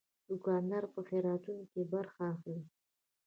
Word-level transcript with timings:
دوکاندار 0.27 0.83
په 0.93 0.99
خیراتو 1.09 1.53
کې 1.71 1.81
برخه 1.93 2.21
اخلي. 2.33 2.59